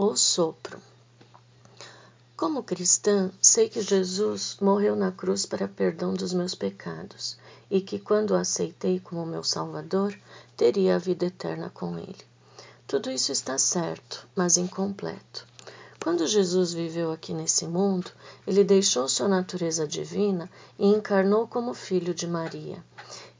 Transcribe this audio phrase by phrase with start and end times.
[0.00, 0.78] O sopro.
[2.36, 7.36] Como cristã, sei que Jesus morreu na cruz para perdão dos meus pecados
[7.68, 10.16] e que, quando o aceitei como meu Salvador,
[10.56, 12.24] teria a vida eterna com Ele.
[12.86, 15.44] Tudo isso está certo, mas incompleto.
[16.00, 18.08] Quando Jesus viveu aqui nesse mundo,
[18.46, 22.84] ele deixou sua natureza divina e encarnou como filho de Maria.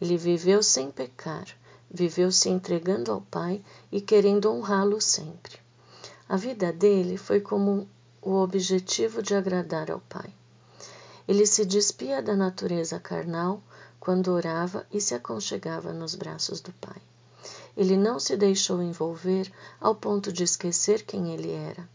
[0.00, 1.46] Ele viveu sem pecar,
[1.88, 3.62] viveu se entregando ao Pai
[3.92, 5.67] e querendo honrá-lo sempre.
[6.28, 7.88] A vida dele foi como
[8.20, 10.30] o objetivo de agradar ao Pai.
[11.26, 13.62] Ele se despia da natureza carnal
[13.98, 17.00] quando orava e se aconchegava nos braços do Pai.
[17.74, 21.88] Ele não se deixou envolver ao ponto de esquecer quem ele era.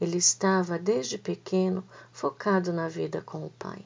[0.00, 3.84] Ele estava, desde pequeno, focado na vida com o Pai.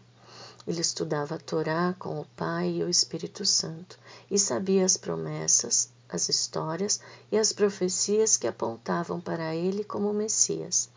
[0.66, 3.98] Ele estudava a Torá com o Pai e o Espírito Santo
[4.30, 10.88] e sabia as promessas, as histórias e as profecias que apontavam para ele como Messias.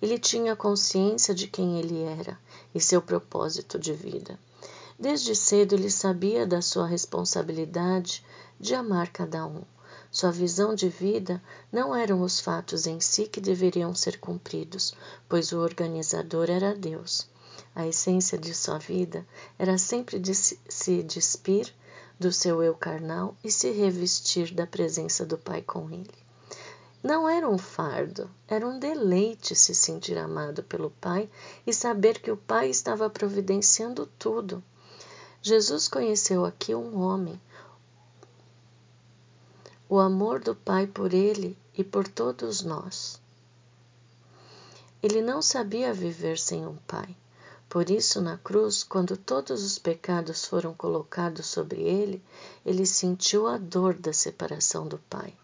[0.00, 2.38] Ele tinha consciência de quem ele era
[2.74, 4.38] e seu propósito de vida.
[4.98, 8.24] Desde cedo ele sabia da sua responsabilidade
[8.58, 9.62] de amar cada um.
[10.10, 14.94] Sua visão de vida não eram os fatos em si que deveriam ser cumpridos,
[15.28, 17.26] pois o organizador era Deus.
[17.74, 19.26] A essência de sua vida
[19.58, 21.72] era sempre de se despir
[22.18, 26.22] do seu eu carnal e se revestir da presença do Pai com ele.
[27.02, 31.28] Não era um fardo, era um deleite se sentir amado pelo Pai
[31.66, 34.62] e saber que o Pai estava providenciando tudo.
[35.42, 37.40] Jesus conheceu aqui um homem.
[39.88, 43.20] O amor do Pai por ele e por todos nós.
[45.02, 47.16] Ele não sabia viver sem um Pai.
[47.72, 52.22] Por isso, na cruz, quando todos os pecados foram colocados sobre ele,
[52.66, 55.34] ele sentiu a dor da separação do Pai.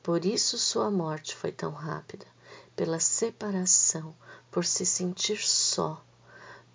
[0.00, 2.24] Por isso, sua morte foi tão rápida
[2.76, 4.14] pela separação,
[4.48, 6.00] por se sentir só.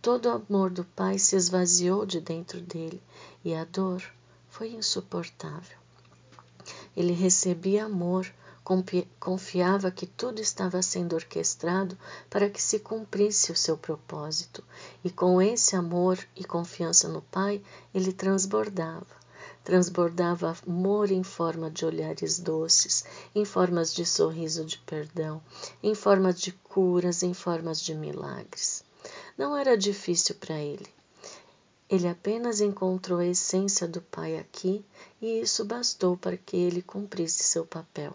[0.02, 3.01] Todo o amor do Pai se esvaziou de dentro dele
[3.45, 4.03] e a dor
[4.50, 5.78] foi insuportável.
[6.97, 8.29] Ele recebia amor
[9.17, 11.97] confiava que tudo estava sendo orquestrado
[12.29, 14.61] para que se cumprisse o seu propósito,
[15.05, 17.63] e com esse amor e confiança no Pai,
[17.94, 19.07] ele transbordava.
[19.63, 25.41] Transbordava amor em forma de olhares doces, em formas de sorriso de perdão,
[25.81, 28.83] em formas de curas, em formas de milagres.
[29.38, 30.88] Não era difícil para ele.
[31.89, 34.83] Ele apenas encontrou a essência do Pai aqui
[35.22, 38.13] e isso bastou para que ele cumprisse seu papel.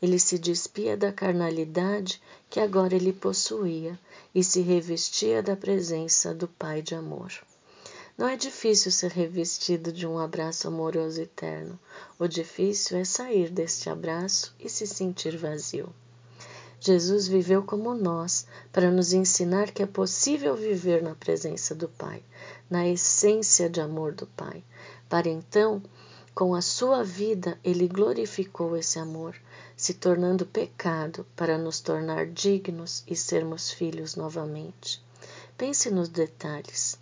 [0.00, 3.98] Ele se despia da carnalidade que agora ele possuía
[4.34, 7.32] e se revestia da presença do Pai de amor.
[8.16, 11.78] Não é difícil ser revestido de um abraço amoroso eterno.
[12.18, 15.88] O difícil é sair deste abraço e se sentir vazio.
[16.80, 22.22] Jesus viveu como nós, para nos ensinar que é possível viver na presença do Pai,
[22.70, 24.62] na essência de amor do Pai,
[25.08, 25.82] para então
[26.34, 29.34] com a sua vida, ele glorificou esse amor,
[29.78, 35.00] se tornando pecado para nos tornar dignos e sermos filhos novamente.
[35.56, 36.98] Pense nos detalhes.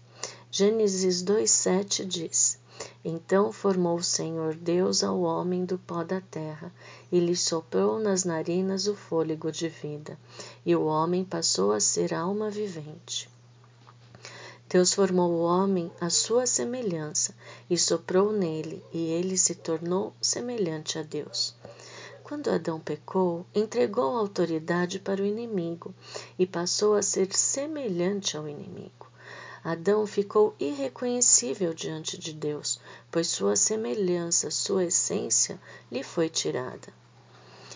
[0.51, 2.59] Gênesis 2,7 diz:
[3.03, 6.71] Então formou o Senhor Deus ao homem do pó da terra
[7.11, 10.19] e lhe soprou nas narinas o fôlego de vida,
[10.65, 13.31] e o homem passou a ser alma vivente.
[14.69, 17.35] Deus formou o homem à sua semelhança
[17.71, 21.55] e soprou nele, e ele se tornou semelhante a Deus.
[22.29, 25.95] Quando Adão pecou, entregou a autoridade para o inimigo
[26.37, 29.07] e passou a ser semelhante ao inimigo.
[29.63, 32.81] Adão ficou irreconhecível diante de Deus,
[33.13, 36.93] pois sua semelhança, sua essência lhe foi tirada.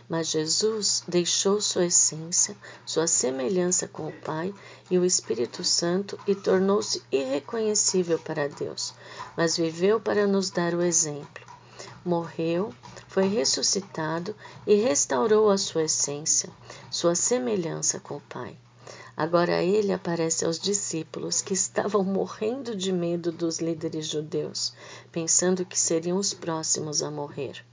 [0.08, 4.52] Mas Jesus deixou sua essência, sua semelhança com o Pai
[4.90, 8.94] e o Espírito Santo e tornou-se irreconhecível para Deus,
[9.36, 11.46] mas viveu para nos dar o exemplo.
[12.04, 12.74] Morreu,
[13.10, 16.48] foi ressuscitado e restaurou a sua essência,
[16.92, 18.56] sua semelhança com o Pai.
[19.16, 24.72] Agora ele aparece aos discípulos que estavam morrendo de medo dos líderes judeus,
[25.10, 27.64] pensando que seriam os próximos a morrer.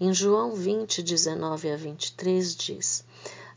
[0.00, 3.04] Em João 20, 19 a 23 diz: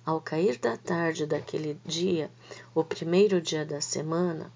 [0.05, 2.29] Ao cair da tarde daquele dia,
[2.75, 4.53] o primeiro dia da semana,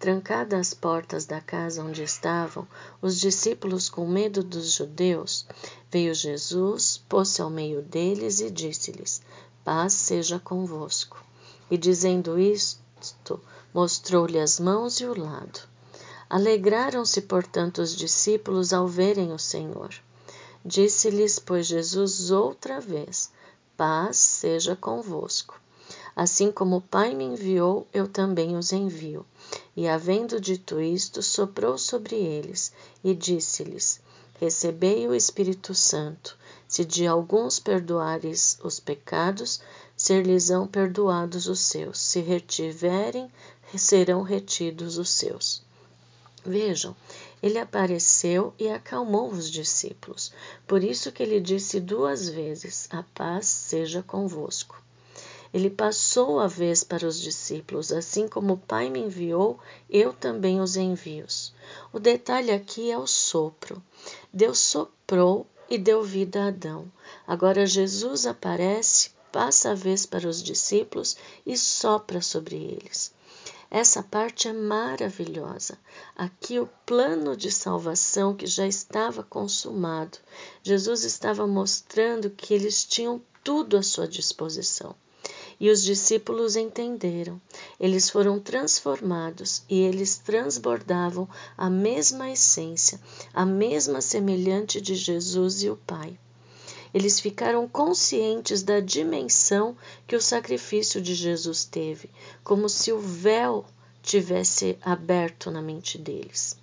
[0.00, 2.66] trancadas as portas da casa onde estavam,
[3.02, 5.46] os discípulos com medo dos judeus,
[5.90, 9.20] veio Jesus, pôs-se ao meio deles e disse-lhes:
[9.62, 11.22] Paz seja convosco.
[11.70, 13.38] E dizendo isto,
[13.74, 15.60] mostrou-lhe as mãos e o lado.
[16.30, 19.94] Alegraram-se, portanto, os discípulos ao verem o Senhor.
[20.64, 23.30] Disse-lhes, pois, Jesus outra vez:
[23.76, 25.60] paz seja convosco.
[26.14, 29.24] Assim como o Pai me enviou, eu também os envio.
[29.76, 32.72] E havendo dito isto, soprou sobre eles
[33.04, 34.00] e disse-lhes:
[34.40, 36.36] Recebei o Espírito Santo.
[36.66, 39.60] Se de alguns perdoares os pecados,
[39.96, 41.98] ser-lhes-ão perdoados os seus.
[41.98, 43.30] Se retiverem,
[43.76, 45.62] serão retidos os seus.
[46.44, 46.96] Vejam,
[47.42, 50.32] ele apareceu e acalmou os discípulos.
[50.66, 54.80] Por isso que ele disse duas vezes: A paz seja convosco.
[55.52, 59.58] Ele passou a vez para os discípulos, assim como o Pai me enviou,
[59.88, 61.26] eu também os envio.
[61.92, 63.82] O detalhe aqui é o sopro.
[64.32, 66.90] Deus soprou e deu vida a Adão.
[67.26, 73.12] Agora Jesus aparece, passa a vez para os discípulos e sopra sobre eles.
[73.70, 75.78] Essa parte é maravilhosa.
[76.16, 80.18] Aqui o plano de salvação que já estava consumado.
[80.60, 84.94] Jesus estava mostrando que eles tinham tudo à sua disposição.
[85.60, 87.38] E os discípulos entenderam.
[87.78, 92.98] Eles foram transformados e eles transbordavam a mesma essência,
[93.34, 96.18] a mesma semelhante de Jesus e o Pai.
[96.94, 99.76] Eles ficaram conscientes da dimensão
[100.08, 102.10] que o sacrifício de Jesus teve,
[102.42, 103.64] como se o véu
[104.02, 106.56] tivesse aberto na mente deles.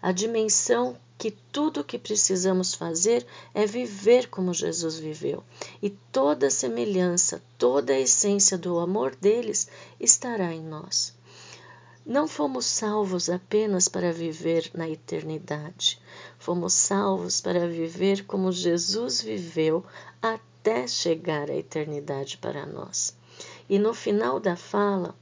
[0.00, 3.24] A dimensão que tudo o que precisamos fazer
[3.54, 5.44] é viver como Jesus viveu,
[5.80, 9.68] e toda a semelhança, toda a essência do amor deles
[10.00, 11.14] estará em nós.
[12.04, 16.02] Não fomos salvos apenas para viver na eternidade,
[16.40, 19.86] fomos salvos para viver como Jesus viveu
[20.20, 23.16] até chegar à eternidade para nós.
[23.70, 25.14] E no final da fala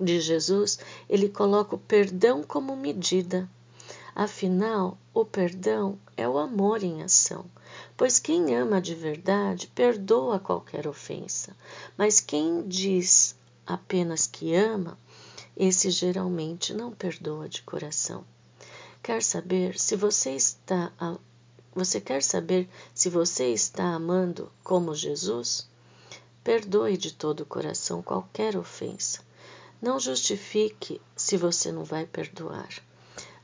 [0.00, 3.46] de Jesus, ele coloca o perdão como medida.
[4.16, 7.46] Afinal, o perdão é o amor em ação,
[7.96, 11.56] pois quem ama de verdade perdoa qualquer ofensa,
[11.98, 13.34] mas quem diz
[13.66, 14.96] apenas que ama
[15.56, 18.24] esse geralmente não perdoa de coração.
[19.02, 20.92] Quer saber se você está
[21.74, 25.68] você quer saber se você está amando como Jesus?
[26.44, 29.20] Perdoe de todo o coração qualquer ofensa.
[29.82, 32.68] Não justifique se você não vai perdoar.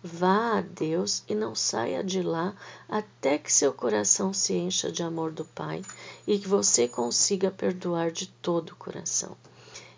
[0.02, 2.54] Vá a Deus e não saia de lá
[2.88, 5.82] até que seu coração se encha de amor do Pai
[6.26, 9.36] e que você consiga perdoar de todo o coração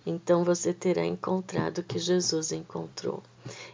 [0.04, 3.22] então você terá encontrado o que Jesus encontrou.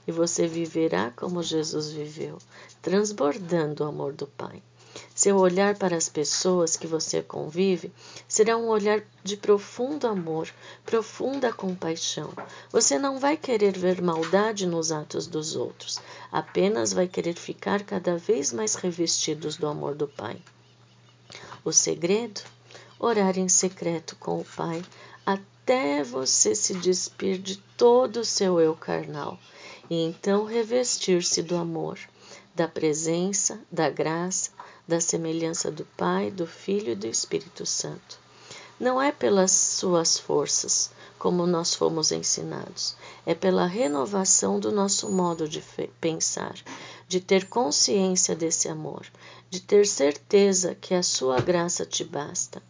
[0.07, 2.39] E você viverá como Jesus viveu,
[2.83, 4.63] transbordando o amor do Pai.
[5.19, 7.93] Seu olhar para as pessoas que você convive
[8.29, 10.49] será um olhar de profundo amor,
[10.87, 12.32] profunda compaixão.
[12.70, 15.99] Você não vai querer ver maldade nos atos dos outros,
[16.31, 20.41] apenas vai querer ficar cada vez mais revestidos do amor do Pai.
[21.64, 22.41] O segredo?
[22.97, 24.85] Orar em secreto com o Pai
[25.26, 29.37] até você se despir de todo o seu eu carnal
[29.91, 31.99] e então revestir-se do amor,
[32.55, 34.56] da presença, da graça,
[34.88, 38.19] da semelhança do Pai, do Filho e do Espírito Santo.
[38.81, 42.96] Não é pelas suas forças, como nós fomos ensinados,
[43.26, 45.62] é pela renovação do nosso modo de
[46.00, 46.55] pensar,
[47.06, 49.05] de ter consciência desse amor,
[49.50, 52.62] de ter certeza que a sua graça te basta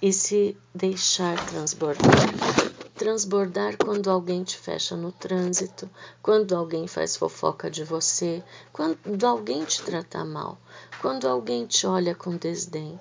[0.00, 2.73] e se deixar transbordar.
[2.94, 5.90] Transbordar quando alguém te fecha no trânsito,
[6.22, 8.40] quando alguém faz fofoca de você,
[8.72, 10.56] quando alguém te trata mal,
[11.00, 13.00] quando alguém te olha com desdém.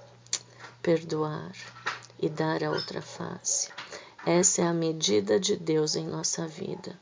[0.82, 1.52] Perdoar
[2.20, 3.70] e dar a outra face.
[4.26, 6.98] Essa é a medida de Deus em nossa vida.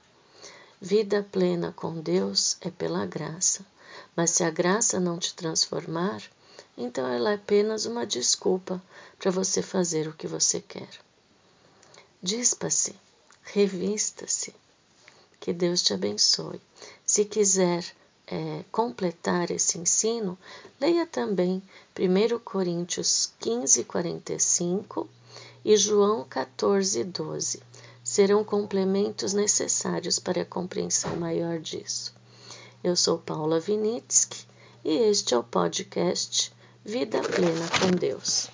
[0.82, 3.66] Vida plena com Deus é pela graça,
[4.16, 6.22] mas se a graça não te transformar,
[6.78, 8.82] então ela é apenas uma desculpa
[9.18, 10.90] para você fazer o que você quer.
[12.24, 12.96] Dispa-se,
[13.42, 14.54] revista-se.
[15.40, 16.62] Que Deus te abençoe.
[17.04, 17.84] Se quiser
[18.28, 20.38] é, completar esse ensino,
[20.80, 21.64] leia também
[22.00, 25.10] 1 Coríntios 15, 45
[25.66, 27.64] e João 14, 12.
[28.04, 32.14] Serão complementos necessários para a compreensão maior disso.
[32.84, 34.46] Eu sou Paula Vinitsky
[34.86, 36.54] e este é o podcast
[36.86, 38.48] Vida Plena com Deus.